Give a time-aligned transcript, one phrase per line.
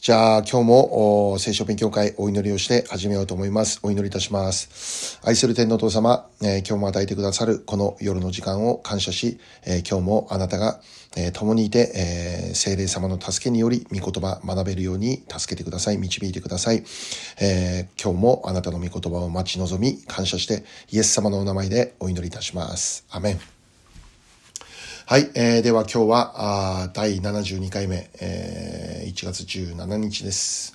[0.00, 3.80] じゃあ今日も聖書勉強会お祈りをして始めようと思います。
[3.82, 5.20] お祈りいたします。
[5.22, 10.80] 愛する天のお父様、えー、今日も与えてくださるこの夜の時間を感謝し、えー、今日もあなたが、
[11.18, 15.98] えー、共にいて、え聖霊様の助けにより御言葉学べるように助けてください。
[15.98, 16.82] 導いてください。
[17.38, 23.04] え今日もあなたの御言葉を待ち望み感謝してイエス様のお名前でお祈りいたします。
[23.10, 23.59] アメン。
[25.10, 30.72] はい、えー、では今日はあ第72回目、えー、1月17日です。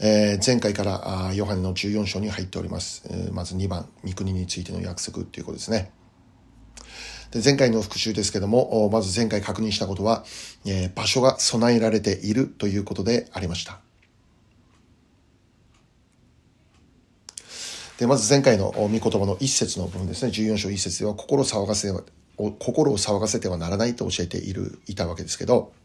[0.00, 3.04] えー、前回からあヨハネの14章に入っております。
[3.08, 5.92] えー、まず2番、御国についての約束ということですね。
[7.30, 10.24] で前回の復習ですけども、まず前回確認したことは、
[10.66, 13.83] えー、場所が備えられているということでありました。
[17.98, 21.92] で、まず前回の御言葉の一節の部分ですね、14章一節では、心を騒がせ、
[22.36, 25.72] 心を騒がせてはならないと教えている、いたわけですけど、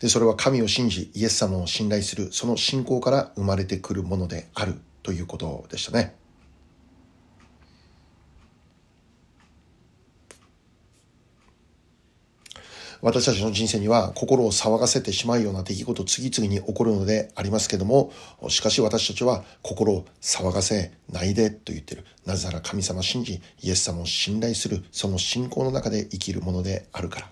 [0.00, 6.16] で、それは神を信じ、イエス様を信頼する、その信仰から生まれてくるものであるということでしたね。
[13.02, 18.12] 私たちの人生には心を騒がせてしまうような出来事次々に起こるのでありますけども、
[18.48, 22.04] しかし私たちは心を騒がせないでと言ってる。
[22.24, 27.30] なぜなら神様信じ、イエス様を信頼する、その信仰の中で生きるものであるから。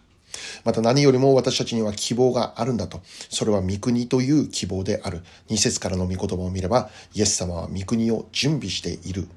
[0.65, 3.01] また何よりも私たちには希望があるんだと。
[3.29, 5.23] それは御国という希望である。
[5.49, 9.29] 二節からの御言葉を見れば、イエス様は御国を準備している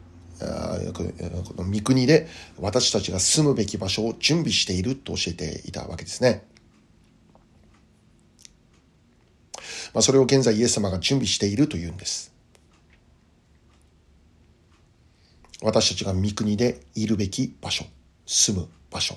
[0.93, 2.27] この御国で
[2.59, 6.45] 私たちが住むべき場所を準備していると教えていたわけですね。
[9.93, 12.33] まあ、それを現在イエス様が準備しているというんです。
[15.61, 17.85] 私たちが御国でいるべき場所、
[18.25, 19.15] 住む場所。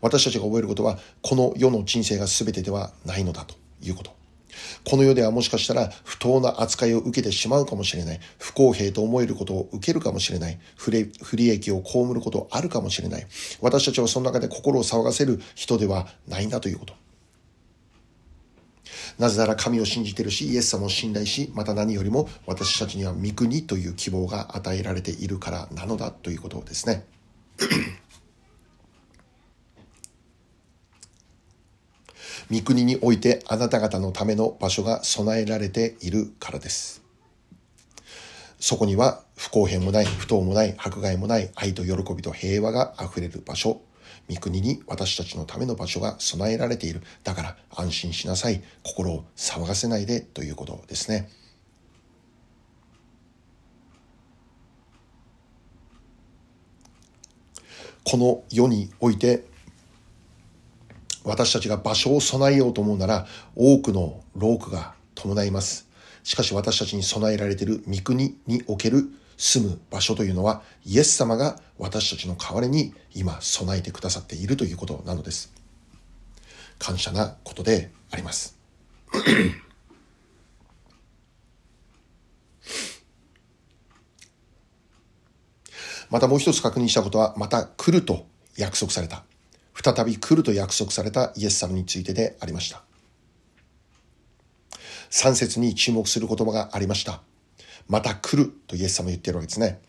[0.00, 4.23] 私たちが覚えることは、この世の人生が全てではないのだということ。
[4.84, 8.20] この世ではもしかしたら不当な扱いを受けてしまうかもしれない。
[8.38, 10.58] 不公平と思えることを受けるかもしれない。
[10.76, 11.10] 不利
[11.50, 13.26] 益を被ることあるかもしれない。
[13.60, 16.94] 私たちはその中で心を騒がせる人ではないんだということ。
[19.18, 27.04] なぜなら神を信じているし、イエス様を信頼し、また何よりも私たちには御国という希望が与えられているからなのだということですね。
[32.50, 37.02] 御国においてあなた方のための場所が備えられているからです。
[38.58, 43.80] そこには不公平もない、不当もない、迫害もない愛と喜びと平和が溢れる場所。
[44.30, 47.02] 御国に私たちのための場所が備えられている。
[47.24, 48.62] だから安心しなさい。
[48.82, 51.28] 心を騒がせないでということですね。
[58.04, 59.44] この世において
[61.24, 63.26] 私たちが場所を備えようと思うなら、
[63.56, 65.88] 多くの労苦が伴います。
[66.22, 75.52] しかし私たちに備えられている御国における住む場所というのは、イエス様が私たちの代わりに今備えてくださっているということなのです。
[76.78, 78.58] 感謝なことであります。
[86.10, 88.26] またもう一つ確認したことは、また来ると
[88.56, 89.24] 約束された。
[89.74, 92.82] 再び来ると約束されたイエス様についてでありました。
[95.10, 97.20] 3節に注目する言葉がありました。
[97.88, 99.80] また来るとイエス様言ってるわけですね。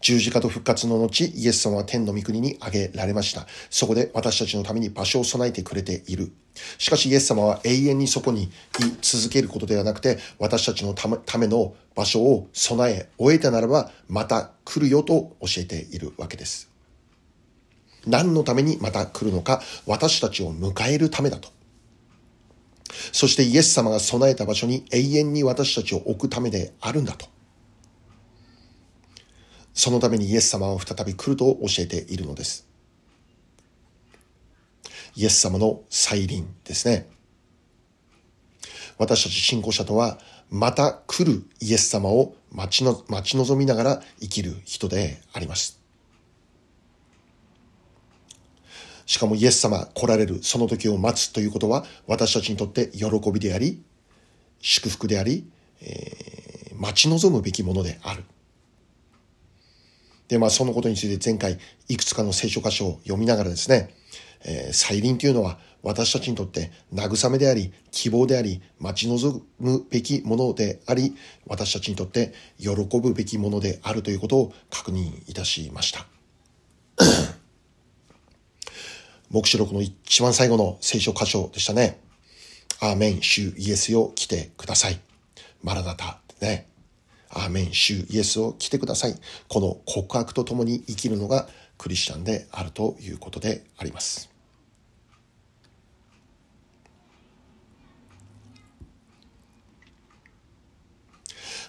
[0.00, 3.46] 十字架と復活の後、イエス様は天の御国に挙げられました。
[3.70, 6.32] そこで私たちのために場所を備えてくれている。
[6.78, 8.50] しかしイエス様は永遠にそこに居
[9.00, 16.71] 続けることではなくて、私たちのための場所を備え終えたならば、また来るよと教えているわけです。
[18.06, 21.48] 何のためにまた来るのか、私たちを迎えるためだと。
[23.12, 27.26] そしてイエス様が備えた場所に永遠に私たちを置くためであるんだと。
[29.74, 32.66] そのためにイエス様は再び来ると教えているのです。
[35.14, 37.08] イエス様の再臨ですね。
[38.98, 40.18] 私たち信仰者とは、
[40.50, 45.81] また来るイエス様を待ちの待ち望みながら生きる人であります。
[49.12, 53.82] しかもイエス様来られるその時を待つということは私たちにとって喜びであり、
[54.62, 55.46] 祝福であり、
[55.82, 58.24] えー、待ち望むべきものである。
[60.28, 63.90] で、まあそのことについて前回いくつかの聖書箇所を読みながらですね、
[64.46, 71.14] えー、再臨というのは私たちにとって慰めであり、希望であり、待ち望むべきものであり、
[71.46, 76.06] 私たちにとって喜ぶべきものであるということを確認いたしました。
[79.32, 81.98] 目視録の一番最後の聖書箇所でしたね。
[82.80, 85.00] アーメン、主イエスよ来てください。
[85.62, 86.68] マラナタね。
[87.30, 89.14] アーメン、主イエスを来てください。
[89.48, 91.48] この告白とともに生きるのが
[91.78, 94.28] クリスチャンであるということであります。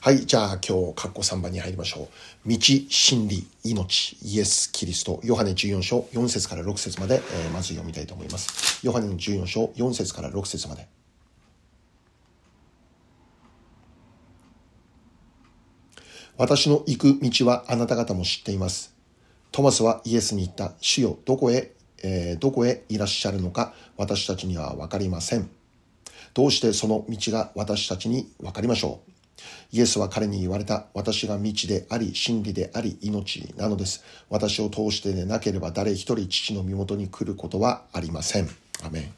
[0.02, 2.08] はい、じゃあ今日、カッコ3番に入りましょう。
[2.46, 2.58] 道、
[2.90, 8.86] 真理、命、イエス、キリスト、ヨハネ14章4節から6節まで、えー、まず読みたいと思います。
[8.86, 10.86] ヨハネの14章4節から6節まで。
[16.38, 18.94] 私の行く道はあなた方も知っています。
[19.54, 21.72] トマスはイエスに言った、主よ、どこへ、
[22.04, 25.50] えー、どこへいらっしゃるのか私たちにはわかりません。
[26.34, 29.13] どうしてその道が私たちにわかりましょう？
[29.72, 30.86] イエスは彼に言われた。
[30.94, 34.04] 私が道であり、真理であり、命なのです。
[34.30, 38.50] 私を通してでなければ誰一人父の身元に来ることはありません。
[38.84, 39.14] アメン。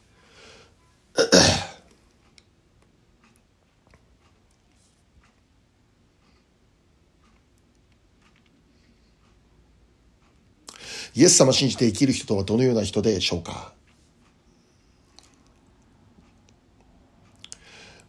[11.16, 13.75] イエス様信じて生きる人とはどのような人でしょうか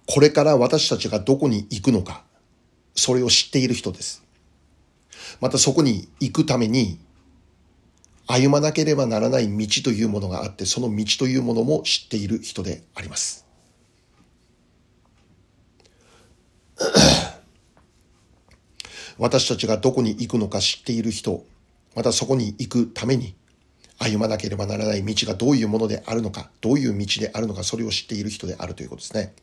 [0.07, 2.23] これから私たちがどこに行くのか、
[2.95, 4.25] それを知っている人です。
[5.41, 6.99] またそこに行くために、
[8.29, 13.47] 歩まなければならない道というものがあって、その道というものも知っている人であります。
[19.19, 21.45] 私たちがどこに行くのか知っている人、
[21.95, 23.35] またそこに行くために
[23.99, 29.35] 歩まなければならない道がどういうものであるのか、どういう道であるのか、それを知っている人であるということですね。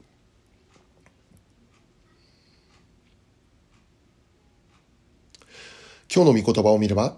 [6.14, 7.18] 今日の御言葉を見れば、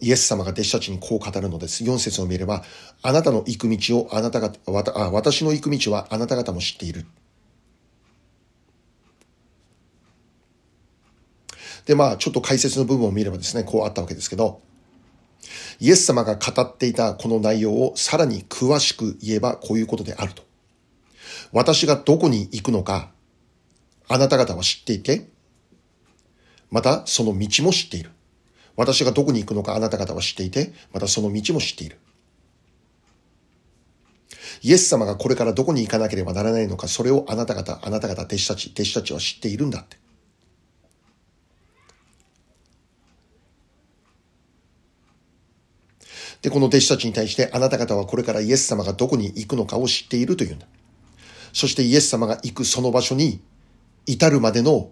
[0.00, 1.82] イエス様が弟子たちにこう語るのです。
[1.82, 2.62] 4節を見れば、
[3.02, 7.06] あなたの行く道をあなたが、あ私の行く道はあなた方も知っている。
[11.86, 14.60] で、まあ、ちょっと解説の部分を見ればですね、こうあったわけですけど、
[15.80, 20.44] イエス様が語っていたこの内容をさらに詳しく言えばこういうことであると。
[21.50, 23.10] 私がどこに行くのか、
[24.06, 25.28] あなた方は知っていて、
[26.70, 28.10] またその道も知っている。
[28.76, 31.98] 私がどこに行くのかあなた方は知っていて、またその道も知っている。
[34.62, 39.96] イエス様がこれからどこに行かなければならないのか、それをあなた方、あなた方、弟子たち、弟子たちは知っているんだって。
[46.42, 50.66] で、この弟子たちに対して、あなた方はこれからイエス様がどこに行くのかを知っているというんだ。
[51.52, 53.40] そしてイエス様が行くその場所に
[54.04, 54.90] 至るまでの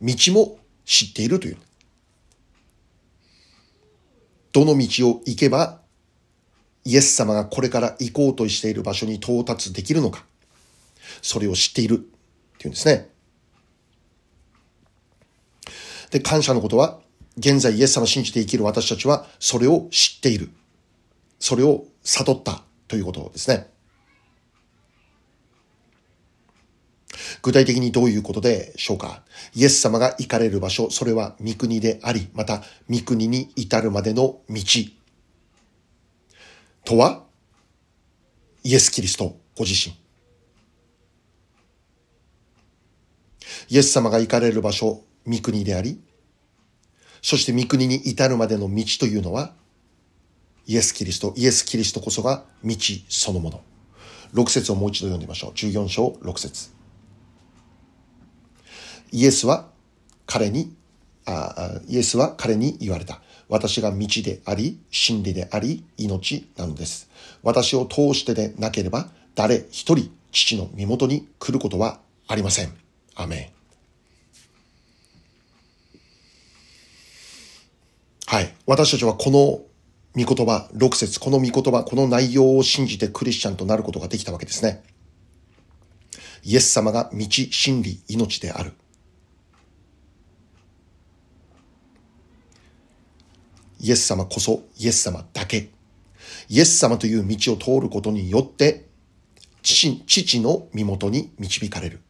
[0.00, 1.56] 道も知っているという。
[4.56, 5.82] どの道を行けば、
[6.82, 10.24] イエス様がこれから行こうとしている場所に到達できるのか、
[11.20, 12.06] それを知っているってい
[12.64, 13.10] うんですね。
[16.10, 17.00] で、感謝のことは、
[17.36, 20.48] 現在イエス様を信じて生きる私たちは、それを知っている。
[21.38, 23.68] それを悟ったということですね。
[27.42, 29.22] 具体的にどういうことでしょうか？
[29.54, 34.62] イエス様が行かれる場所、それは御国であり、また御国に至るまでの道。
[36.84, 37.24] とは、
[38.62, 39.94] イエス・キリストご自身。
[43.68, 46.00] イエス様が行かれる場所、御国であり、
[47.22, 49.54] そして御国に至るまでの道というのは、
[50.66, 52.76] イエス・キリスト、イエス・キリストこそが道
[53.08, 53.62] そのもの。
[54.34, 55.50] 6節をもう一度読んでみましょう。
[55.52, 56.75] 14章6節
[59.16, 59.70] イエスは
[60.26, 60.76] 彼に、
[61.24, 63.22] あイエスは彼に言われた。
[63.48, 67.08] 私が道であり、真理であり、命なのです。
[67.42, 72.74] 私を通してでなければ、誰一人父の身元に来ることはありません。
[73.14, 73.56] アメン。
[78.26, 78.54] はい。
[78.66, 79.38] 私たちはこの
[80.22, 84.82] 御言葉、6節この御言葉、この内容を信じてクリスチャンとなることができたわけですね。
[86.42, 88.74] イエス様が道、真理、命である。
[93.78, 95.70] イエス様こそイエス様だけ。
[96.48, 98.86] イエス様という道を通ることによって、
[99.62, 102.00] 父父の身元に導かれる。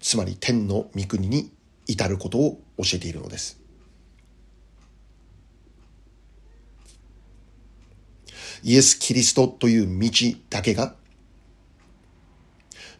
[0.00, 1.52] つまり天の御国に
[1.86, 3.60] 至ることを教えているのです。
[8.62, 10.10] イエス・キリストという道
[10.50, 10.94] だけが、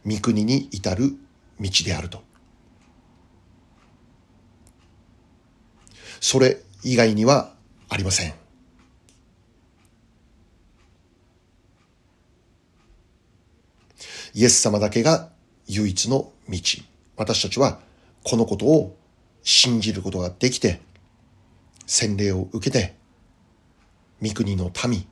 [0.06, 1.16] 御国に至る
[1.60, 2.22] 道であると。
[6.20, 7.54] それ以外には
[7.90, 8.32] ありません。
[14.32, 15.28] イエス様だけが
[15.66, 16.58] 唯一の道。
[17.16, 17.80] 私たちは
[18.24, 18.96] このことを
[19.42, 20.80] 信じることができて、
[21.86, 22.94] 洗礼を受けて、
[24.22, 25.04] 御国の民、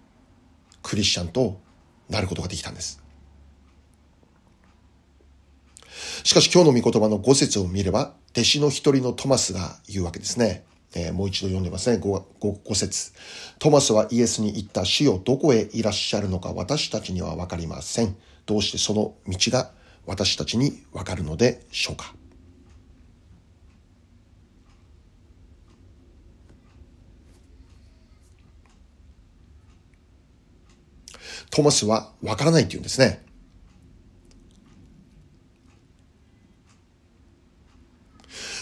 [0.83, 1.61] クリスチャンと
[2.09, 3.03] なることができたんです。
[6.23, 10.65] しかし今日の御言葉の5節を見れば、弟子の一人のトマスが言うわけですね。
[10.95, 11.99] えー、もう一度読んでますね。
[11.99, 13.13] 5, 5, 5節
[13.59, 18.17] トマスはイエスに言った、主よどこへいらっしゃるのか私たちにはわかりません。
[18.47, 19.71] どうしてその道が
[20.07, 22.15] 私たちにわかるのでしょうか。
[31.51, 33.25] トマスはわからないって言うんですね。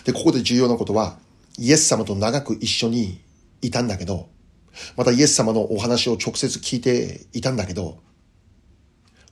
[0.04, 1.18] で、ここで重要なことは、
[1.58, 3.22] イエス様と長く一緒に
[3.62, 4.28] いたんだけど、
[4.96, 7.98] またイエス様のお話を直接聞いていたんだけど、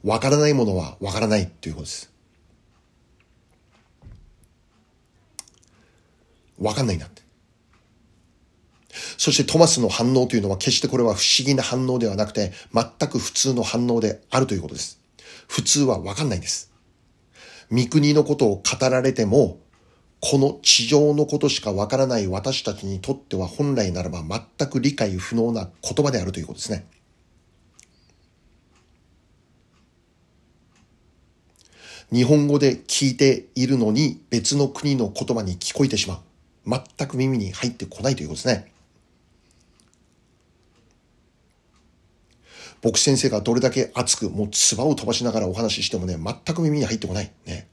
[0.02, 2.12] わからないものはわからないということです。
[6.58, 7.22] わかんないんだって。
[9.18, 15.00] そしてトマスの反応というのは決してこれは不思議な反応ではなくて、全く普通の反応であるということです。
[15.48, 16.72] 普通はわかんないんです。
[17.70, 19.58] 三国のことを語られても、
[20.26, 24.22] この地上のことしかわからない私たちにとっては本来ならば
[24.58, 26.86] 全く理解不能な言葉であるということですね。
[32.10, 36.80] 日本語で聞いているのに別の国の言葉に聞こえてしまう。
[36.98, 38.72] 全く耳に入ってこないということですね。
[42.80, 47.30] 僕先生がどれだけ熱く、もう唾を飛ばしながらお話ししてもね、全く耳に入ってこない。
[47.44, 47.68] ね。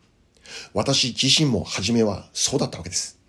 [0.73, 3.19] 私自身も初めはそうだったわけです。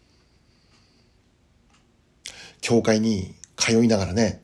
[2.61, 4.43] 教会に通いながらね、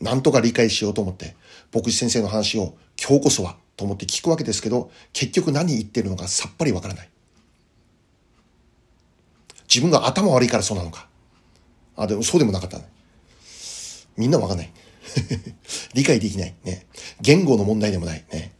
[0.00, 1.36] なんとか理解しようと思って、
[1.74, 7.08] 牧師先生の話を今日こそはと思って聞くわけですけど、結局何言ってるのかさっぱりわからない。
[9.68, 11.08] 自分が頭悪いからそうなのか。
[11.96, 12.88] あ、でもそうでもなかったね。
[14.16, 14.72] みんなわかんない。
[15.94, 16.54] 理解できない。
[16.64, 16.86] ね。
[17.20, 18.24] 言語の問題でもない。
[18.32, 18.52] ね。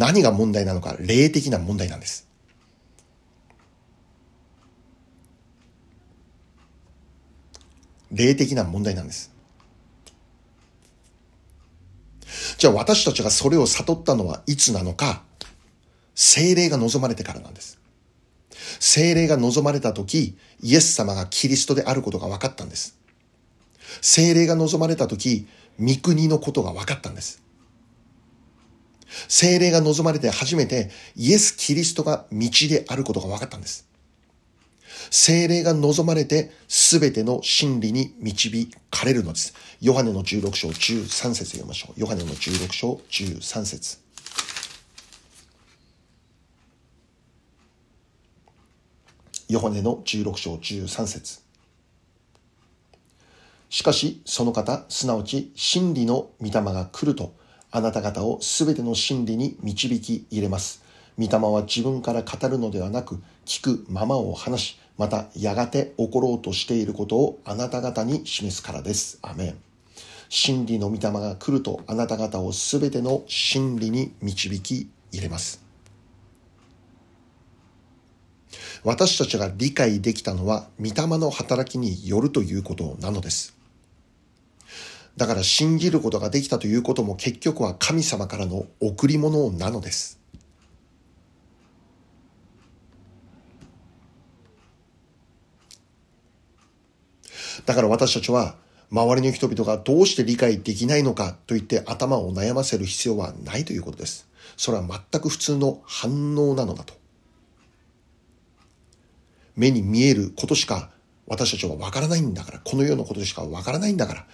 [0.00, 2.26] 何が問題なのか、霊的な問題なんです。
[8.10, 9.30] 霊的な問題なんです。
[12.56, 15.22] じゃあ私たちがそれを悟ったのはいつなのか、
[16.14, 17.78] 精霊が望まれてからなんです。
[18.78, 22.96] 精霊が望まれた時、イエス様がキリストであることが分かったんです。
[24.00, 25.46] 精霊が望まれた時、
[25.78, 27.49] 御国のことが分かったんです。
[29.28, 33.88] 精霊が望まれて初めてイエス・キリストが道であることが分かったんです。
[35.10, 39.54] 精霊が望まれて全ての真理に導かれるのです。
[39.80, 42.00] ヨハネの16章13節読みましょう。
[42.00, 43.98] ヨハネの16章13節
[49.48, 51.40] ヨハネの16章13節
[53.68, 57.34] しかし、その方、すなわち真理の御霊が来ると、
[57.70, 60.82] あなた方をすべての真理に導き入れます。
[61.18, 69.18] 御霊は自分から語るのではなく、聞くままを話し、またやがて起ころうとしていることをあなた方に示すからです。
[69.22, 69.58] アメン。
[70.28, 75.62] 真理の御霊が来るとあなた方をすべての真理に導き入れます。
[78.84, 83.59] 私たちが理解できたのは御霊の働きによるということなのです。
[85.20, 90.18] だから信じることができたということも結局は神様からの贈り物なのです。
[97.66, 98.54] だから私たちは
[98.90, 104.26] 周りの人々がどうして理解できないのかと言って頭を悩ませる必要はないということです。
[104.56, 106.94] それは全く普通の反応なのだと。
[109.54, 110.88] 目に見えることしか
[111.26, 114.26] 私たちはわからないんだから、この世のことしかわからないんだから、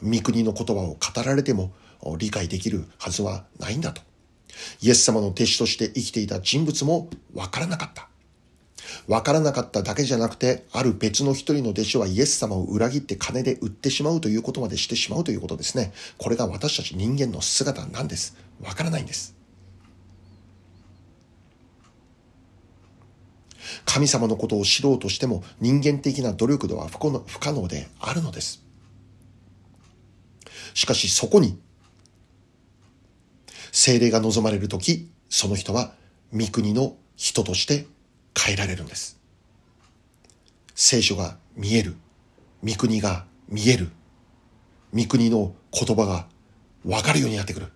[0.00, 1.72] 御国の言葉を語られても
[2.18, 4.02] 理解できるはずはないんだと。
[4.80, 8.08] イエス様の弟子として生きていた人物もわからなかった。
[9.06, 15.92] わからなかっただけじゃなくて、ある別の一人の弟子はイエス様を裏切って金で売ってしまうということまでしてしまうということですね。
[16.18, 18.36] これが私たち人間の姿なんです。
[18.60, 19.34] わからないんです。
[23.84, 28.61] 神様のことを知ろうとしても人間的な努力では不可能であるのです。
[30.74, 31.58] しかしそこに
[33.72, 35.94] 精霊が望まれるとき、その人は
[36.32, 37.86] 御国の人として
[38.38, 39.18] 変えられるんです。
[40.74, 41.96] 聖書が見える。
[42.64, 43.90] 御国が見える。
[44.94, 46.26] 御国の言葉が
[46.84, 47.72] わかるようになってくる。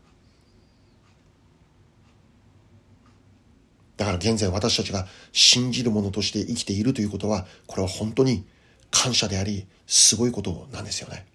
[3.97, 8.47] だから現在私たちが信じる者として生きているということは、これは本当に
[8.91, 11.27] 感謝であり、すごいことなんですよね。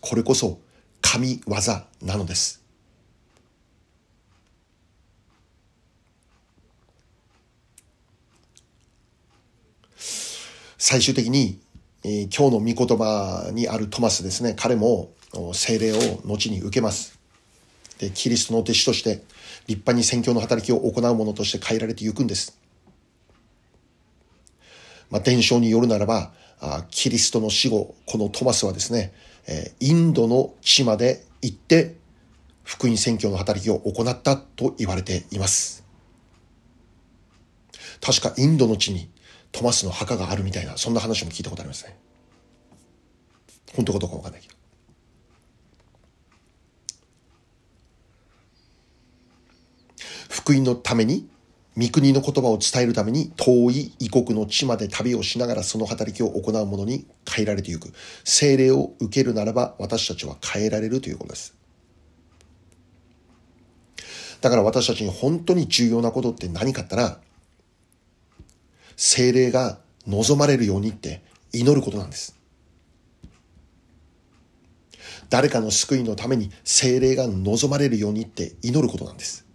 [0.00, 0.60] これこそ
[1.00, 1.54] 神業
[2.02, 2.62] なのです。
[10.78, 11.60] 最終的に、
[12.02, 15.12] えー、今日の御言葉にあるトマスですね、彼も
[15.54, 17.18] 聖霊を後に受けます。
[17.98, 19.22] で、キリストの弟子として
[19.68, 22.58] 立派に宣教の働きを行う者として変えられていくんです。
[25.08, 29.12] まあ、伝承によるならば、あキリストの死後、このトマスはですね、
[29.46, 31.96] えインドの地まで行って、
[32.62, 35.84] 福音宣教の働きを行ったと言われています。
[38.00, 39.10] 確かインドの地に
[39.52, 41.96] トマスの墓があるみたいな、そんな話も聞いたことありますね。
[43.74, 44.54] 本当かどうかわかんないけど。
[50.28, 51.28] 福音のために、
[51.78, 57.92] 御国の言葉を伝えるために遠い異国の地まで旅をしながらその働きを行う者に変えられていく。
[58.24, 61.56] 精霊を受けるならば私たちは変えられるということです。
[64.42, 67.20] だから私たちに本当に重要なことって何かったら、
[68.96, 72.36] 精霊が望まれるようにって祈ることなんです。
[75.30, 79.46] 誰かの救いのために精霊が望まれるようにって祈ることなんです。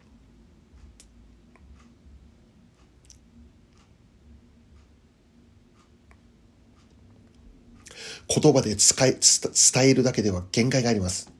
[8.30, 11.32] 言葉で使い伝えるだけでは限界があります。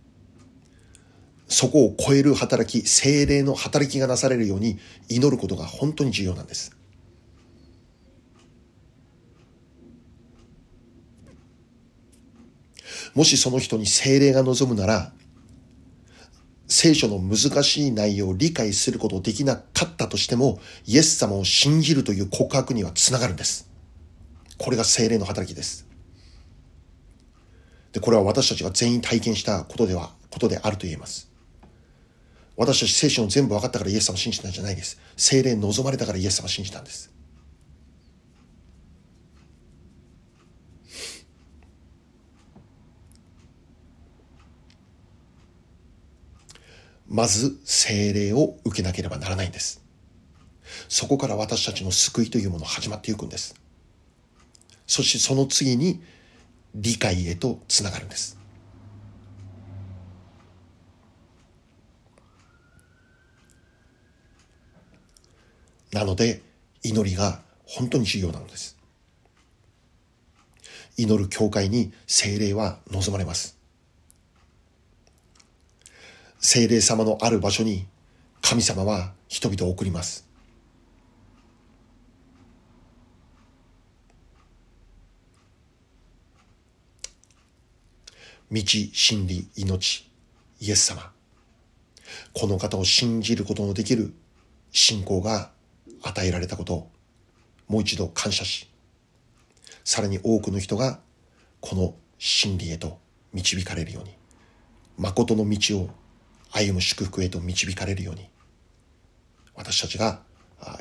[1.50, 6.76] そこを超える働き、精霊の働きがなされるように祈ることが本当に重要なんです。
[13.14, 15.14] もしその人に精霊が望むなら、
[16.68, 23.70] 聖書の難しい内容を理解することできなかったとしても、イエス様を信じるという告白にはつながるんです。
[24.58, 25.87] これが精霊の働きです。
[27.98, 31.32] で、これは私たちが全員体験したことでは、ことであると言えます。
[32.56, 35.02] 私たち聖書の全部分かったからイエス様を信じたんじゃないです。
[35.16, 37.12] 精霊望まれたからイエス様を信じたんです。
[47.08, 49.84] まず精霊を受けなければならないんです。
[50.88, 53.56] そこから私たちの救いというものが始まっていくんです。
[54.86, 56.04] そしてその次に
[56.80, 58.38] 理解へとつながるんです。
[65.92, 66.44] なので、
[66.84, 68.78] 祈りが本当に重要なのです。
[70.98, 73.58] 祈る教会に精霊は望まれます。
[76.40, 77.88] 精霊様のある場所に
[78.42, 80.27] 神様は人々を送ります。
[88.50, 90.10] 道、真理、命、
[90.62, 91.12] イエス様。
[92.34, 94.14] この方を信じることのできる
[94.72, 95.52] 信仰が
[96.02, 96.92] 与えられたことを
[97.68, 98.70] もう一度感謝し、
[99.84, 101.00] さらに多くの人が
[101.60, 103.00] この真理へと
[103.34, 104.16] 導かれるように、
[104.98, 105.90] 誠の道を
[106.52, 108.30] 歩む祝福へと導かれるように、
[109.56, 110.22] 私たちが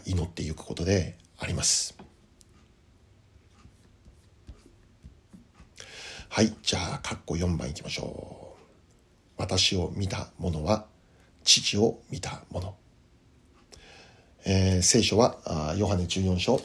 [0.05, 1.96] 祈っていくことであります。
[6.37, 8.63] はい、じゃあ、カッコ4番いきましょう。
[9.39, 10.85] 私を見た者は、
[11.45, 12.77] 父を見た者。
[14.45, 15.39] えー、聖書は、
[15.79, 16.61] ヨハネ14章、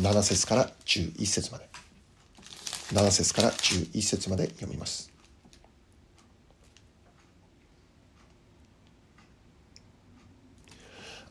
[0.00, 1.68] 7節から11節まで。
[2.92, 5.12] 7節から11節まで読みます。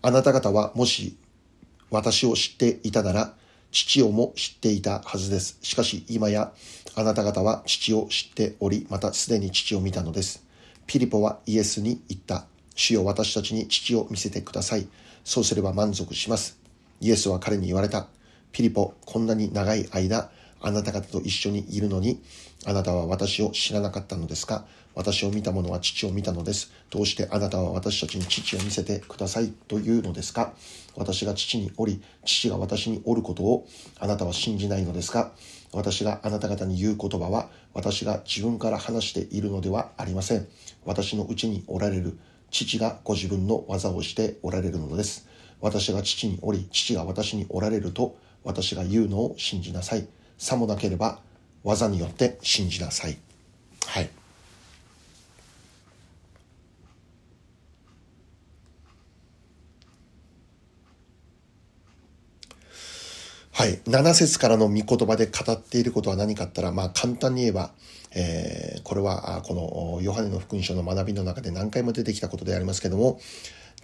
[0.01, 1.17] あなた方はもし
[1.91, 3.33] 私を知っていたなら、
[3.77, 5.59] 父をも知っていたはずです。
[5.61, 6.51] しかし今や
[6.95, 10.43] あなた方は父を知っており、またすでに父を見たのです。
[10.87, 12.47] ピリポはイエスに言った。
[12.73, 14.87] 主よ私たちに父を見せてください。
[15.23, 16.57] そうすれば満足します。
[17.01, 18.07] イエスは彼に言われた。
[18.51, 22.19] ピリポ、こんなに長い間、あなた方と一緒にいるのに、
[22.65, 24.65] あなたは私を知らなかったのですか？
[24.97, 26.71] 私を見た者は父を見たのです。
[26.89, 29.53] どうしてあなたは私たちに父を見せてください？
[29.67, 30.53] というのですか？
[30.95, 33.67] 私が父におり、父が私におることを
[33.99, 35.33] あなたは信じないのですか？
[35.71, 40.47] 私があなた方に言う言葉は私が自分から話しているのではありません。
[40.83, 42.17] 私のうちにおられる
[42.49, 45.27] 父がご自分の技をしておられるのです。
[45.61, 50.07] 私が父におり、父が私におられると私が言うのを信じなさい。
[50.39, 51.19] さもなければ
[51.63, 53.11] 技によって信じなさい。
[53.11, 53.26] はい。
[63.57, 63.79] はい。
[63.85, 67.71] 7節からの御言葉で語っていることは何かったら、まあ簡単に言えば、
[68.13, 73.19] えー、これは、このヨハネの福音書の学びの中で何回も出てきたことでありますけども、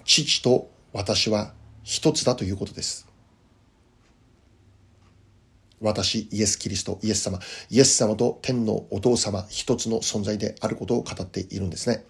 [0.06, 3.08] 父と私は一つだということです。
[5.82, 7.40] 私、イエス・キリスト、イエス様、
[7.72, 12.06] イエス様と天のお父様一つの存在であることを語っているんですね。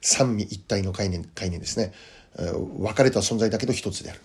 [0.00, 1.92] 三位一体の概念概念ですね。
[2.36, 4.20] 分かれた存在だけど一つである。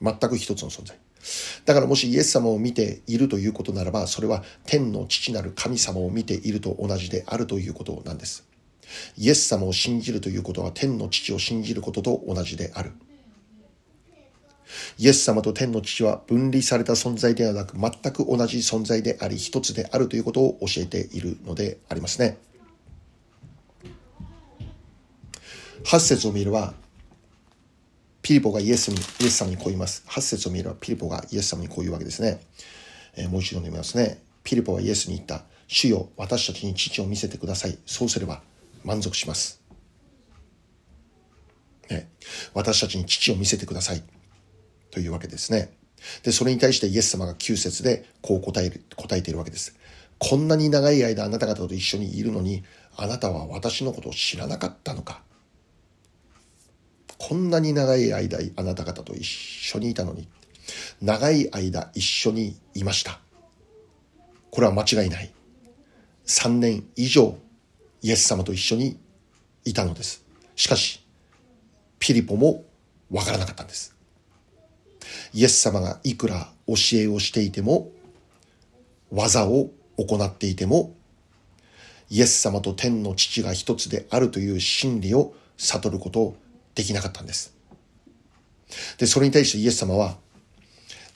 [0.00, 0.98] 全く一つの存在。
[1.64, 8.48] だからもしイエス様を見ているということならば、それは天の父なる神様を見ていると同じであるということなんです。
[9.16, 12.92] イエス様を信じるということは天の父を信じることと同じである。
[14.98, 22.38] イエス様と天の父は分離された存在ではなく全く同じ存在であり一つであるということを教えているのでありますね。
[25.84, 26.74] 8節を見れば、
[28.22, 30.04] ピリポがイエスに、イエス様にこう言います。
[30.06, 32.40] 8節を見れば、ピリポがイエス様にこう言うわけですね。
[33.16, 34.22] えー、もう一度読みますね。
[34.44, 35.44] ピリポはイエスに言った。
[35.66, 37.78] 主よ、私たちに父を見せてください。
[37.86, 38.42] そうすれば
[38.84, 39.60] 満足します。
[41.90, 42.10] ね、
[42.54, 44.02] 私たちに父を見せてください。
[44.90, 45.72] というわけですね。
[46.22, 49.76] で、それに対してイエス様が9節でこう答える、答えているわけです。
[50.18, 52.62] こんなに長い間あなた方と一緒にいるのに、
[52.96, 55.22] あなたは私のことを知らなかったのか。
[57.24, 60.26] こんなに長い間あなた方と一緒にいたのに、
[61.00, 63.20] 長い間一緒にいました。
[64.50, 65.32] これは間違いない。
[66.26, 67.38] 3年以上
[68.02, 68.98] イエス様と一緒に
[69.64, 70.24] いたのです。
[70.56, 71.06] しかし、
[72.00, 72.64] ピリポも
[73.08, 73.94] わからなかったんです。
[75.32, 77.92] イエス様がいくら教えをしていても、
[79.12, 80.92] 技を行っていても、
[82.10, 86.41] イエス様と天の父が一つであるという真理を悟ること
[86.74, 87.54] できなかったんです。
[88.98, 90.16] で、それに対してイエス様は、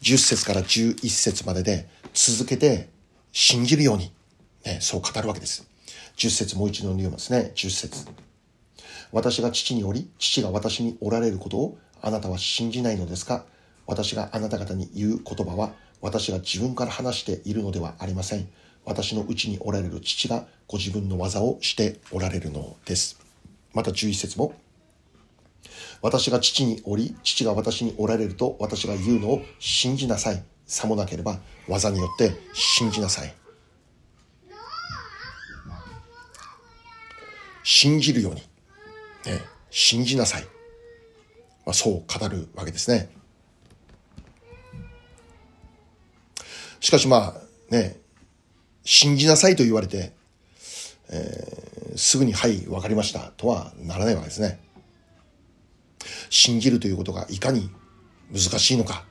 [0.03, 2.91] 10節から11節までで続けて
[3.33, 4.13] 信じるように、
[4.65, 5.67] ね、そう語るわけです。
[6.17, 7.53] 10節もう一度読みますね。
[7.55, 8.07] 10節
[9.13, 13.45] 私が父におり、父が私におられることをあなたは信じないのですか？
[13.87, 18.49] 私があなた方に言う言葉は、私が自分から話しているのではありません。
[18.85, 23.19] 私のうちにおられる父がご自分の技をしておられるのです。
[23.73, 24.55] また11節も、
[26.07, 30.45] 私が父におり、父が私におられると私が言うのを信じなさい。
[30.65, 33.35] さもなければ技によって信じなさい。
[37.65, 40.45] 信じるように、ね、信じなさい。
[41.65, 43.11] まあ、そう語るわけですね。
[46.79, 47.99] しかしまあね、
[48.85, 50.13] 信じなさいと言われて、
[51.11, 54.65] えー、すぐにはい、わかりましたとはならないわけですね。
[56.31, 57.71] 信じるということがいかに
[58.33, 59.05] 難しいのか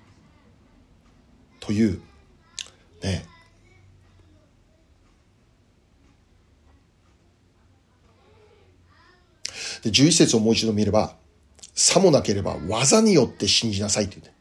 [1.60, 2.02] という
[3.04, 3.26] ね。
[9.84, 11.16] で11節をもう一度見れば
[11.76, 14.34] さもなければ技によって信じなさいというね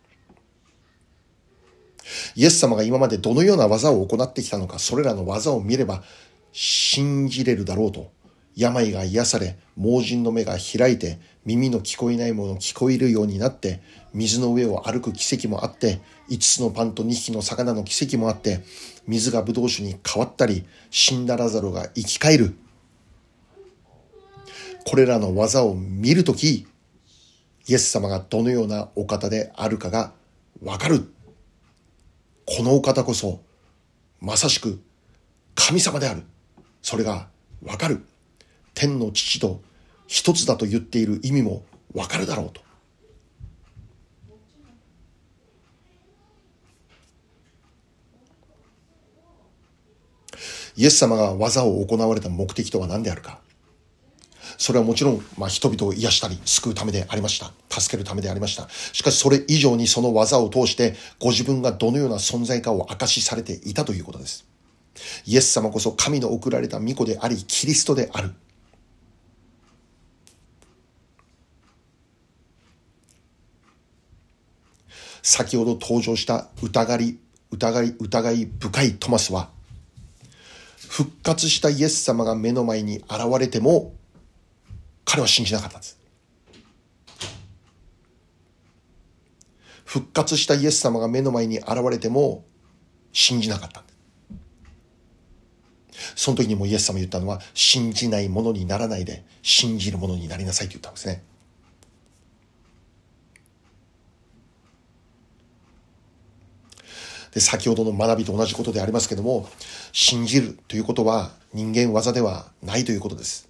[2.34, 6.02] イエス様が今までどのような技を行ってきたのかそれらの技を見れば
[6.52, 8.10] 信じれるだろうと。
[8.56, 13.80] 病が癒され、盲人の目が開いて、耳の聞こえないもの聞こえるようになって、
[14.12, 18.60] 水の上を歩く奇跡もあって、5つのパンと2匹の魚の奇跡もあって、
[19.06, 22.54] 水がブドウ酒に変わったり、死んだラザロが生き返る。
[24.86, 26.66] これらの技を見るとき、
[27.66, 30.12] イエス様がどのようなお方であるかが
[30.62, 31.10] わかる。
[32.46, 33.40] このお方こそ、
[34.20, 34.80] まさしく
[35.54, 36.22] 神様である。
[36.82, 37.28] それが
[37.62, 38.04] わかる。
[38.74, 39.60] 天の父と
[40.06, 42.62] 一つだと言っている意味もわかるだろうと。
[50.76, 53.40] イエス様が技を行われた目的とは何であるか。
[54.58, 57.52] それはもちろん、まあ、人々を癒したり、救うためでありました。
[57.68, 58.68] 助けるためでありました。
[58.92, 64.46] しかし、それ以上にその技を通して、ご自分がどのような存在かを明かしされていたということです。
[65.26, 68.34] イエス様こそ神の送られた御子であり、キリストである。
[75.24, 77.18] 先ほど登場した疑り、
[77.50, 79.48] 疑い、疑い深いトマスは、
[80.86, 83.94] 復活したイエス様が目の前に現れても、
[85.06, 85.98] 彼は信じなかったんです。
[89.86, 92.44] 復活したイエス様が目の前に現れても、
[93.14, 93.92] 信じなかったんで
[95.94, 101.22] すその時にもイエス様言ったのは、信じないものにならないで、信じるものになりなさいと言ったんですね。
[107.34, 109.48] で、先ほどの学びと同じことでありますけども、
[109.92, 113.48] 信じるということは人間技ではないということです。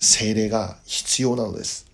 [0.00, 1.86] 精霊が必要なのです。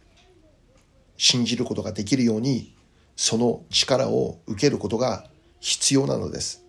[1.18, 2.74] 信じることができるように、
[3.14, 5.28] その力を受けることが
[5.60, 6.64] 必要なのです。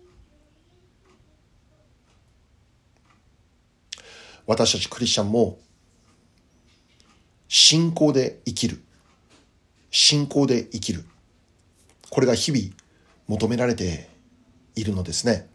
[4.46, 5.58] 私たちクリスチャンも
[7.48, 8.85] 信仰で生きる。
[9.98, 11.06] 信仰で生きる。
[12.10, 12.74] これが日々
[13.28, 14.10] 求められて
[14.74, 15.48] いるのですね。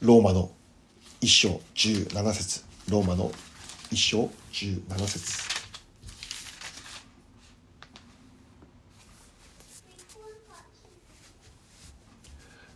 [0.00, 0.50] ローマの
[1.20, 3.30] 一章十七節ローマの
[3.92, 5.48] 一章十七節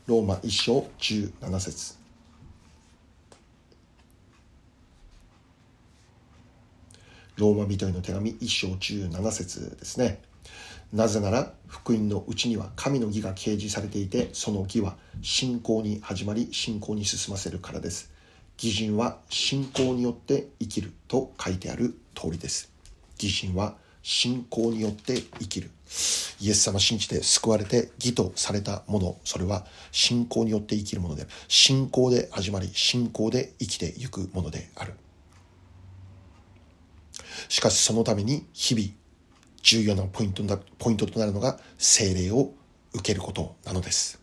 [0.06, 2.01] ローマ一章十七節
[7.42, 10.22] ローマ人への手紙一章十七節ですね。
[10.92, 18.12] なぜなら福音のうちには神の義が掲示されていてその義は信仰に始まり信仰に進ませるからです。
[18.62, 22.70] 義人は信仰によって生きると書いてある通りです。
[23.20, 23.74] 義人は
[24.04, 25.72] 信仰によって生きる。
[26.40, 29.16] イエス様信じて救われて義とされたもの。
[29.24, 34.94] それは信仰によって生きるもので信仰で始まり信仰で生きていくものである。
[37.48, 38.88] しかしそのために日々
[39.62, 42.52] 重要なポイントだポイントとなるのが精霊を
[42.92, 44.20] 受けることなのです。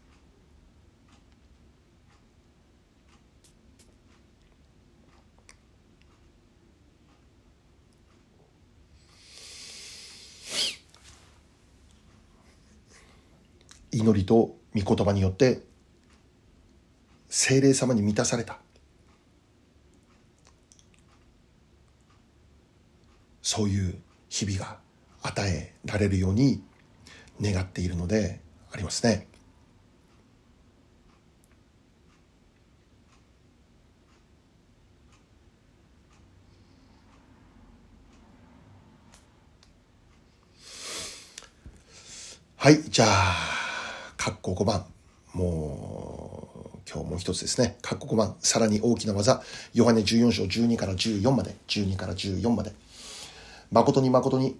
[13.92, 15.62] 祈りと御言葉によって
[17.28, 18.60] 精霊様に満たされた
[23.52, 23.96] そういう
[24.30, 24.78] 日々が
[25.24, 26.62] 与えられるように
[27.42, 29.26] 願っているのでありますね。
[42.56, 44.86] はい、じゃあ、括弧5番。
[45.34, 47.78] もう、今日もう一つですね。
[47.82, 48.36] 括弧5番。
[48.42, 49.42] さらに大きな技。
[49.74, 51.56] ヨハネ14章12から14まで。
[51.68, 52.74] 12から14まで。
[53.72, 54.60] 誠に誠に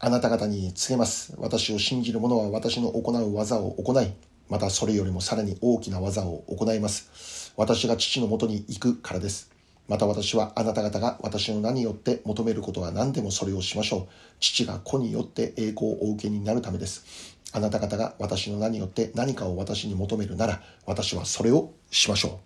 [0.00, 1.34] あなた方に告げます。
[1.38, 4.12] 私を信じる者は私の行う技を行い、
[4.48, 7.52] またそれよりもさらに大きな技を行います。
[7.56, 9.52] 私が父のもとに行くからです。
[9.86, 14.14] また私はあなた方が私の名によって求めることは何でもそれをしましょう。
[14.40, 17.38] 父が子によって栄光をお受けになるためです。
[17.52, 22.40] あなた方が私の名によって何かを私に求めるなら、私はそれをしましょ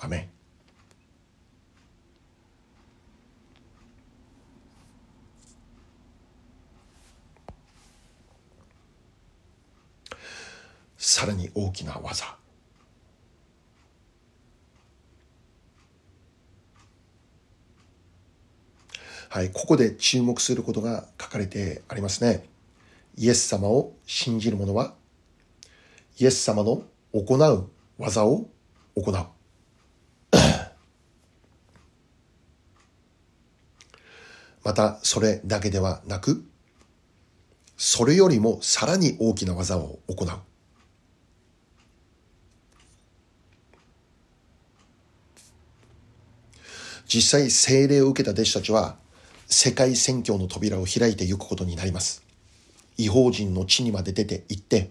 [0.00, 0.04] う。
[0.04, 0.35] アメン。
[10.98, 12.36] さらに大きな技
[19.36, 22.48] はい、ここで注目することが書かれてありますね。
[23.16, 24.94] イエス様を信じる者は、
[26.18, 28.48] イエス様の行う技を
[28.94, 29.14] 行う。
[34.64, 36.42] また、それだけではなく、
[37.76, 40.28] それよりもさらに大きな技を行う。
[47.06, 48.96] 実際聖霊を受けた弟子たちは
[49.46, 52.24] 世界宣教の扉を開いていくことになります。
[52.98, 54.90] 違法人の地にまで出て行って、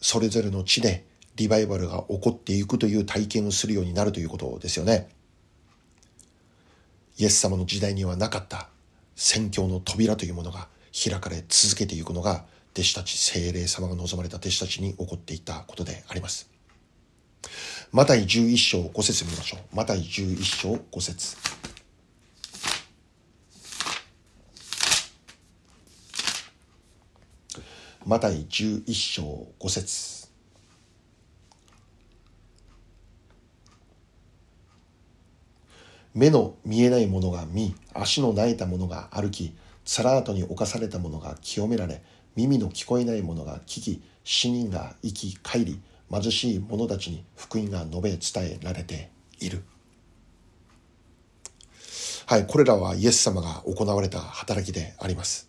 [0.00, 5.08] それぞれの地でリバイバルが起こっていくという体験をするようになるということですよね。
[7.16, 8.68] イエス様の時代にはなかった
[9.16, 16.48] 宣教の扉というものが開かれ続けていくのが弟子たち、精霊様が望まれた弟子たちに起こっていったことであります。
[17.90, 19.76] マタイ11章5節見ましょう。
[19.76, 21.36] マタイ11章5節
[28.04, 30.28] マタイ11章5節
[36.14, 42.02] 目の見えないものが見、足の泣いたものが歩き、サラートに侵されたものが清められ、
[42.36, 49.62] 耳の聞こえないものが聞き、死人が生き帰り、貧しい者たちに福音が述べ伝えられている。
[52.26, 55.48] はい、これらはイエス様が行われた働きであります。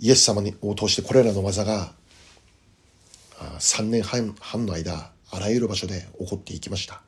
[0.00, 1.92] イエス様を通してこれらの技が
[3.58, 7.02] 3年半の間あらゆる場所で起こっていきました。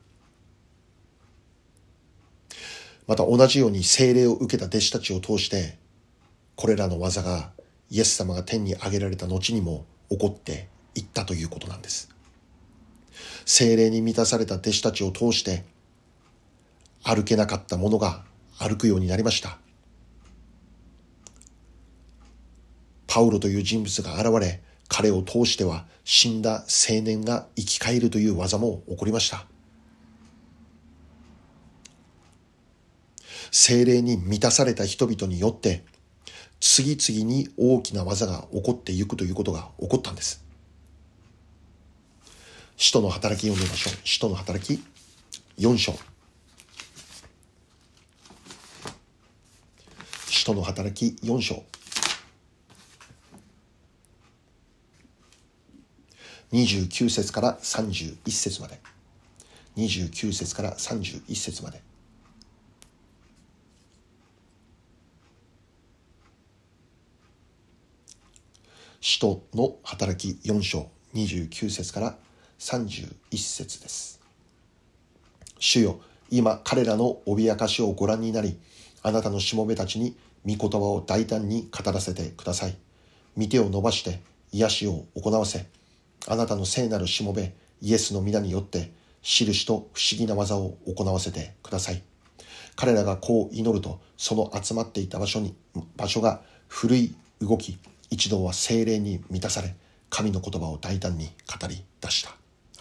[3.07, 5.77] また同じように聖霊を受けた弟子たちを通して
[6.55, 7.51] これらの技が
[7.91, 12.09] イエス様が天に上げられた後にも起こっていったということなんです。
[13.45, 15.65] 聖霊に満たされた弟子たちを通して
[17.03, 18.23] 歩けなかった者が
[18.57, 19.57] 歩くようになりました。
[23.07, 29.45] パウロという人物が現れ彼を通しては死んだ青年が生き返るという技も起こりました。
[33.51, 35.83] 精霊に満たされた人々によって
[36.61, 40.45] 次々に大きな技が起こっていくということが起こったんです。
[42.77, 44.07] 使徒の働き読んでみましょう。
[44.07, 44.81] 使徒の働き
[45.59, 45.93] 4章。
[50.27, 51.63] 使徒の働き4章。
[56.51, 58.79] 29節から31節まで。
[59.77, 61.90] 29節から31節まで。
[69.03, 72.15] 使徒の働き4章29節から
[72.59, 74.21] 31節です。
[75.57, 78.59] 主よ今彼らの脅かしをご覧になり
[79.01, 82.77] あなたのしもべたちに御言葉を大胆に語らせてください。
[83.35, 85.65] 見手を伸ばして癒しを行わせ
[86.27, 88.91] あなたの聖なるしもべイエスの皆によって
[89.23, 92.03] 印と不思議な技を行わせてください。
[92.75, 95.55] 彼らがこう祈るとその集まっていた場所に
[95.97, 97.79] 場所が古い動き
[98.11, 99.75] 一同は精霊に満たされ
[100.11, 102.35] 神の言葉を大胆に語り出した。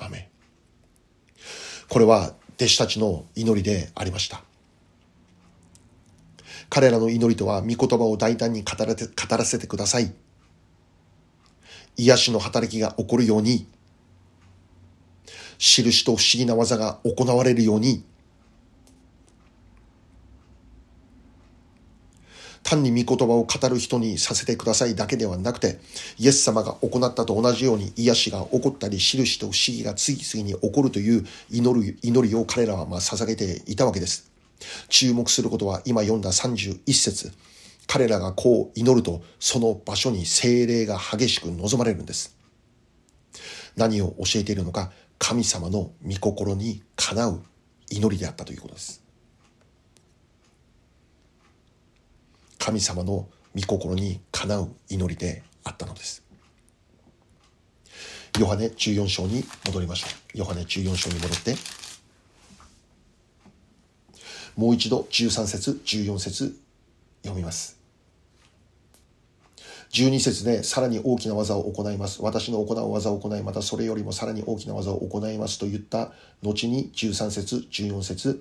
[0.04, 0.28] アメ
[1.88, 4.42] これは弟子たちの祈りでありました。
[6.68, 10.12] 彼らの祈りとは御言葉を大胆に語ら語らせてください。
[11.96, 13.66] 癒しの働きが起こるように、
[15.58, 18.04] 印と不思議な技が行われるように、
[22.70, 25.80] 単に御言葉を語る人にさせてくださいだけではなくて、
[26.18, 34.30] イエス様が行ったと同じように癒しが起こったり、印と不思議が次々に起こるという祈る祈りを彼らはま捧げていたわけです。
[34.88, 37.32] 注目することは今読んだ31節
[37.86, 42.36] 彼らがこう祈ると、その場所に精霊が激しく望まれるんです。
[43.76, 47.42] 何を教えているのか、神様の御心にかなう
[47.90, 49.09] 祈りであったということです。
[52.70, 56.22] 神様の御心にかなう祈りであったのです。
[58.38, 60.06] ヨハネ14章に戻りましょ
[60.36, 60.38] う。
[60.38, 61.56] ヨハネ14章に戻って、
[64.54, 66.56] もう一度13節14節
[67.24, 67.76] 読みます。
[69.90, 72.22] 12節でさらに大きな技を行います。
[72.22, 76.12] 私の行う技を行い、またそれよりもさらに大きな技を行いますと言った
[76.44, 78.40] 後に13節14節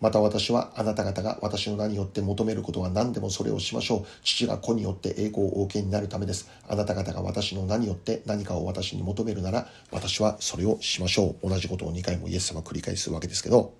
[0.00, 4.06] また私はあなた方が私の名によって求めることは何でもそれをしましょう。
[4.22, 6.48] 父が子によって栄光をお受けになるためです。
[6.68, 11.48] あなた方が私の名によって何かを私に求めるなら、私はそれをしましょう。
[11.48, 13.74] 同じことを2回もイエス様繰り返すわけですけど、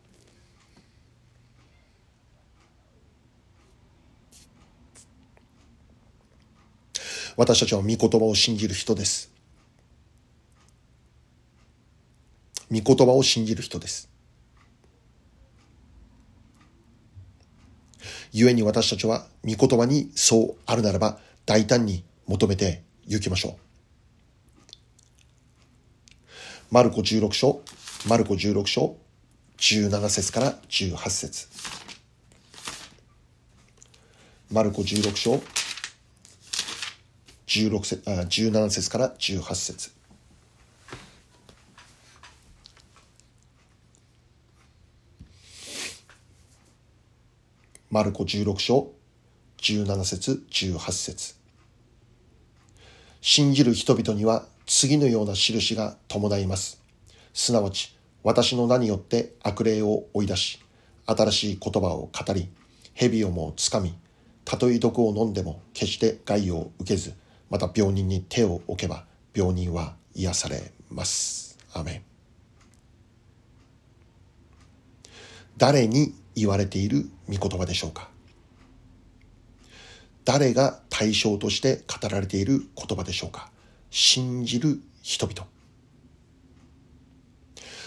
[7.37, 9.31] 私たちは御言葉を信じる人です。
[12.71, 14.16] 御言葉を信じる人です。
[18.33, 23.55] 故に私たちは御言葉にそうあるならば大胆に求めて行きましょう。
[26.71, 27.63] マルコ16章、
[28.09, 28.97] マルコ16章、
[29.59, 31.49] 17節から18節
[34.51, 35.41] マルコ16章、
[37.47, 39.96] 16節あ17節から18節
[47.97, 48.93] マルコ16章
[49.57, 51.35] 17節18節
[53.23, 56.83] 信じる人々には次のような印が伴います。
[57.33, 60.61] すなわち、私の名によって悪霊を追い出し、
[61.07, 62.51] 新しい言葉を語り、
[62.93, 63.97] 蛇をもつかみ、
[64.45, 67.15] たとえ毒を飲んでも決して害を受けず、
[67.49, 71.59] また病人に手を置けば病人は癒されます。
[71.73, 72.03] アメン。
[75.57, 78.09] 誰に言われている御言葉でしょうか？
[80.25, 83.51] 誰が対象として語られている言葉でしょうか？
[83.91, 85.47] 信じる人々。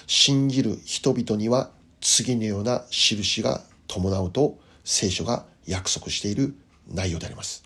[0.07, 1.69] 信じる人々には
[2.01, 6.55] 次のような印が伴うと聖書が約束している
[6.91, 7.63] 内容であります。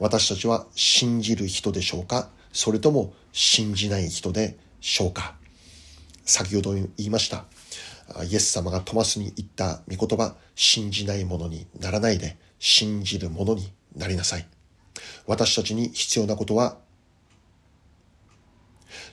[0.00, 2.28] 私たちは信じる人でしょうか？
[2.52, 5.35] それとも信じない人でしょうか？
[6.26, 7.46] 先ほど言いました。
[8.28, 14.46] イエス様がトマスに言った御言葉、信じないものにならないで、信じるものになりなさい。
[15.26, 16.78] 私たちに必要なことは、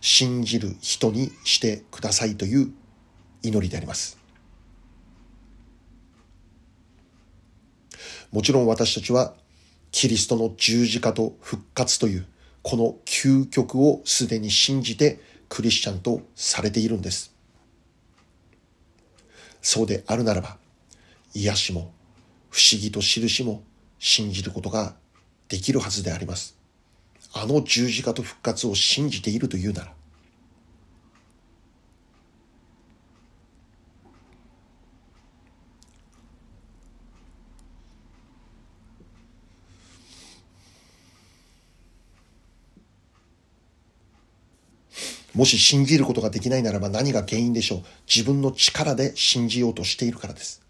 [0.01, 2.73] 信じる人にしてくださいという
[3.41, 4.17] 祈りであります。
[8.31, 9.35] もちろん私たちは
[9.91, 12.25] キリストの十字架と復活という
[12.63, 15.21] この究極をすでに信じて
[15.53, 17.31] クリスチャンとされているんです。
[19.61, 20.57] そうであるならば、
[21.35, 21.93] 癒しも
[22.49, 23.61] 不思議と印も
[23.99, 24.95] 信じることが
[25.49, 26.57] できるはずであります。
[27.33, 29.93] あの十字架と復活を信じているというなら、
[45.33, 47.83] もし信じることができないならば何が原因でしょう？
[48.07, 50.61] 自分の力で信じようとしているからです。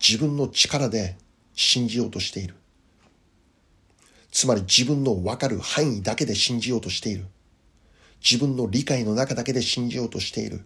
[0.00, 1.16] 自分の力で
[1.54, 2.54] 信じようとしている。
[4.30, 7.26] つまり自分のわかる範囲だけで信じようとしている。
[8.22, 10.64] 自分の理解の中だけで信じようとしている。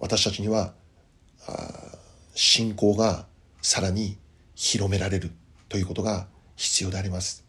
[0.00, 0.74] 私たちには
[2.34, 3.26] 信仰が
[3.62, 4.18] さらに
[4.54, 5.30] 広められる
[5.68, 6.26] ということが
[6.56, 7.44] 必要であります。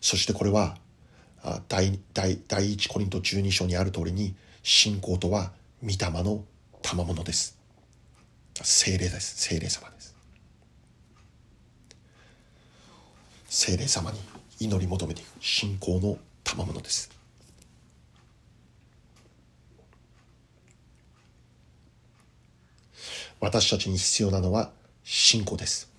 [0.00, 0.76] そしてこれは
[1.68, 5.52] 第第第一コリント12章にある通りに信仰とは
[5.82, 6.44] 御霊の
[6.82, 7.58] 賜物です。
[8.62, 9.48] 精霊です。
[9.48, 10.14] 精霊様です。
[13.48, 14.18] 精霊様に
[14.60, 17.13] 祈り求めていく信仰の賜物です。
[23.44, 24.70] 私たちに必要なのは
[25.02, 25.92] 信仰です。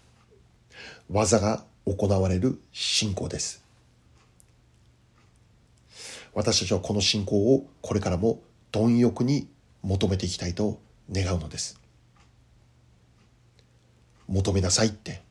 [1.11, 3.63] 技が行われる信仰です。
[6.33, 8.41] 私たちはこの信仰をこれからも
[8.71, 9.47] 貪欲に
[9.83, 10.79] 求めていきたいと
[11.11, 11.79] 願うのです。
[14.27, 15.21] 求めなさいって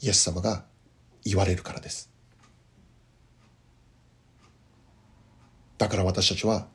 [0.00, 0.64] イエス様が
[1.22, 2.10] 言われるからです。
[5.76, 6.66] だから私たちは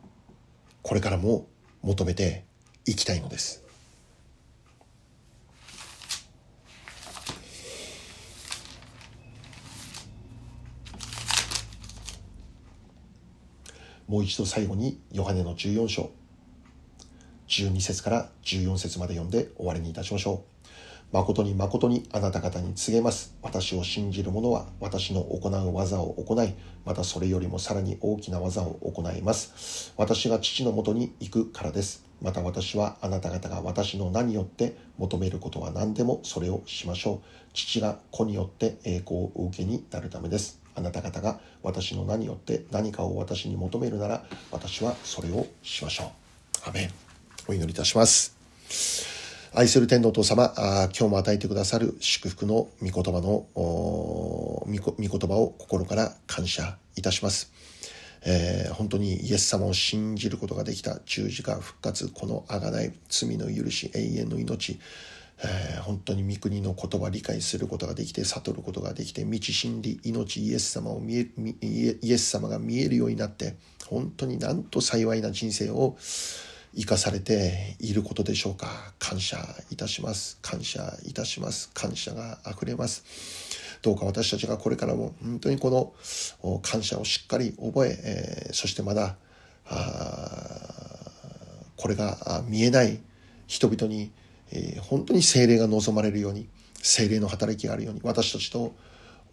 [0.83, 1.47] これからも
[1.81, 2.45] 求めて
[2.85, 3.63] いきたいのです。
[14.13, 16.11] もう一度最後にヨハネの14章
[17.47, 20.67] 12節から14節まで読んで終わりにいたしましょう。
[21.11, 23.35] 誠に誠にあなた方に告げます。
[23.41, 26.53] 私を信じる者は私の行う技を行い、
[26.85, 29.91] またそれよりもさらに大きな技を行います。
[29.97, 32.05] 私が父のもとに行くからです。
[32.21, 37.27] また私はあなた方が私の名によって求めることは何でもそれをしましょう。
[37.53, 40.62] 父が子によって栄光を受けになるためです。
[40.75, 46.11] あなた方が私の名によって何かを私に求めるなら私はそれをしましょ
[46.65, 46.69] う。
[46.69, 46.91] アメン。
[47.47, 48.35] お祈りいたします。
[49.55, 57.51] 愛する天皇父様あ、今日も与えてくださる祝福の御言葉の御言葉を心から感謝いたします。
[58.25, 64.79] えー、本当にイエス様を信じることができた十字架復活、この贖い、罪の許し、永遠の命、
[65.39, 71.27] えー、本当に御国の言葉理解することができて悟ることができて道真理命イエス様を見え
[71.61, 73.55] イエス様が見えるようになって
[73.87, 75.97] 本当になんと幸いな人生を
[76.75, 78.93] 生かされていることでしょうか。
[78.97, 79.37] 感謝
[79.69, 80.39] いたします。
[80.41, 81.69] 感謝いたします。
[81.73, 83.03] 感謝が溢れます。
[83.83, 85.69] どうか私たちがこれからも本当にこ
[86.41, 89.17] の感謝をしっかり覚ええー、そしてまだ
[91.75, 92.99] これが見えない
[93.45, 94.11] 人々に
[94.53, 98.73] えー、本当に精霊が望まれるように精霊の働きがあるように私たちと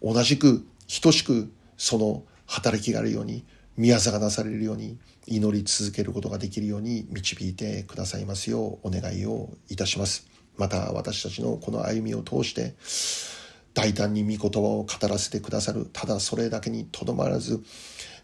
[0.01, 0.65] 同じく
[1.01, 3.45] 等しくその働きがあるように
[3.77, 4.97] 宮座がなされるように
[5.27, 10.27] 祈り続けることができるように導いてくださいますようお願いをいたします。
[10.57, 12.75] また私たちのこの歩みを通して
[13.73, 15.87] 大胆に御言葉を語らせてくださる。
[15.91, 17.61] ただそれだけにとどまらず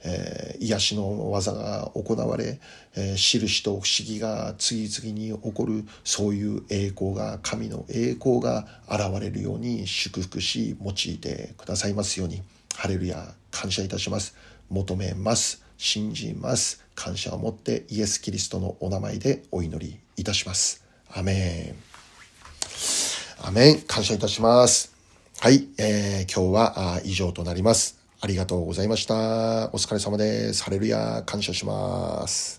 [0.03, 2.59] えー、癒しの技が行われ、
[2.95, 12.41] えー、印と不思議が次々に起こるそういう栄光が神の栄光が現れるように祝福し用いてくださいますように。
[12.75, 14.35] ハレルヤ感謝いたします。
[14.69, 15.63] 求めます。
[15.77, 16.83] 信じます。
[16.95, 20.83] 感謝を持ってイエス・キリストのお名前でお祈りいたします。
[21.11, 21.75] アメ
[23.41, 23.47] ン。
[23.47, 23.81] アメン。
[23.81, 24.96] 感謝いたします。
[25.39, 29.69] はい、えー、今日は以上となりますありがとうございました。
[29.71, 30.63] お疲れ様です。
[30.63, 32.56] ハレルヤ、感謝します。